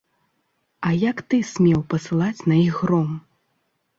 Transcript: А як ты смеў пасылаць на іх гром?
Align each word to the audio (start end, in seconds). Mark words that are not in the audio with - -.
А 0.87 0.93
як 1.01 1.17
ты 1.33 1.41
смеў 1.51 1.83
пасылаць 1.95 2.45
на 2.53 2.57
іх 2.67 2.81
гром? 2.87 3.11